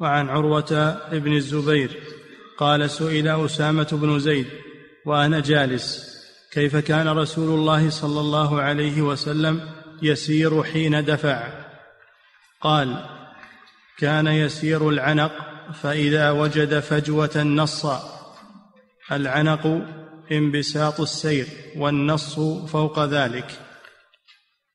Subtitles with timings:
[0.00, 1.90] وعن عروة بن الزبير
[2.58, 4.46] قال سئل أسامة بن زيد
[5.06, 6.16] وأنا جالس
[6.52, 9.60] كيف كان رسول الله صلى الله عليه وسلم
[10.02, 11.48] يسير حين دفع؟
[12.60, 13.04] قال
[13.98, 15.32] كان يسير العنق
[15.82, 17.86] فإذا وجد فجوة نص
[19.12, 19.86] العنق
[20.32, 23.58] انبساط السير والنص فوق ذلك.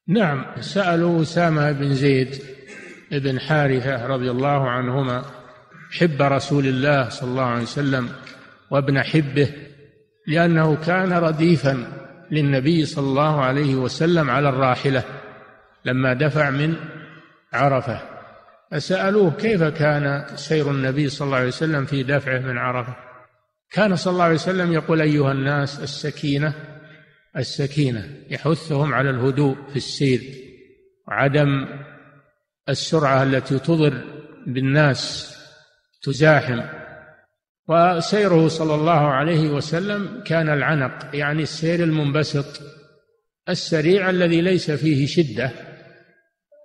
[0.08, 2.42] نعم سألوا أسامة بن زيد
[3.20, 5.26] بن حارثة رضي الله عنهما
[6.00, 8.10] حب رسول الله صلى الله عليه وسلم
[8.72, 9.50] وابن حبه
[10.28, 11.88] لأنه كان رديفا
[12.32, 15.04] للنبي صلى الله عليه وسلم على الراحلة
[15.86, 16.76] لما دفع من
[17.54, 18.02] عرفة.
[18.72, 22.96] فسألوه كيف كان سير النبي صلى الله عليه وسلم في دفعه من عرفة.
[23.72, 26.54] كان صلى الله عليه وسلم يقول أيها الناس السكينة
[27.38, 30.22] السكينة يحثهم على الهدوء في السير
[31.08, 31.68] وعدم
[32.72, 34.02] السرعة التي تضر
[34.48, 35.36] بالناس
[36.04, 36.62] تزاحم.
[37.68, 42.62] وسيره صلى الله عليه وسلم كان العنق يعني السير المنبسط
[43.50, 45.52] السريع الذي ليس فيه شدة.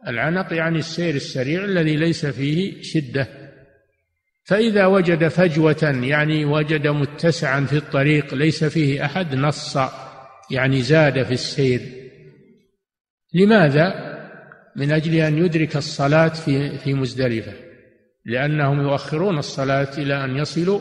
[0.08, 3.28] العنق يعني السير السريع الذي ليس فيه شدة.
[4.44, 9.78] فإذا وجد فجوة يعني وجد متسعا في الطريق ليس فيه أحد نص
[10.50, 11.80] يعني زاد في السير.
[13.34, 14.15] لماذا؟
[14.76, 17.52] من أجل أن يدرك الصلاة في في مزدلفة
[18.26, 20.80] لأنهم يؤخرون الصلاة إلى أن يصلوا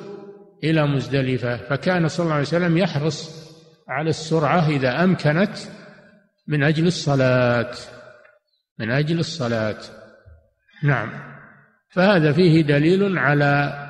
[0.63, 1.57] إلى مزدلفة.
[1.57, 3.45] فكان صلى الله عليه وسلم يحرص
[3.89, 5.57] على السرعة إذا أمكنت
[6.47, 7.71] من أجل الصلاة.
[8.79, 9.77] من أجل الصلاة.
[10.83, 11.11] نعم.
[11.89, 13.81] فهذا فيه دليل على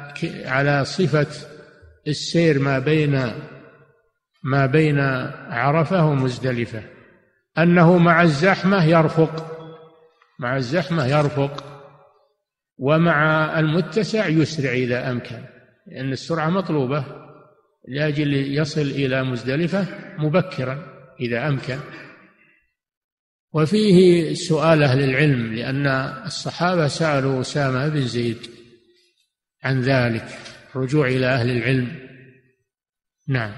[0.46, 1.28] على صفة
[2.08, 3.32] السير ما بين
[4.44, 5.00] ما بين
[5.50, 6.84] عرفة ومزدلفة.
[7.58, 9.55] أنه مع الزحمة يرفق.
[10.40, 11.64] مع الزحمه يرفق
[12.78, 15.44] ومع المتسع يسرع إذا أمكن
[15.88, 17.06] لأن السرعة مطلوبة
[17.88, 21.80] لأجل يصل إلى مزدلفة مبكرا إذا أمكن.
[23.54, 25.88] وفيه سؤال أهل العلم لأن
[26.26, 28.38] الصحابة سألوا أسامة بن زيد
[29.64, 30.28] عن ذلك
[30.76, 32.10] رجوع إلى أهل العلم.
[33.28, 33.54] نعم.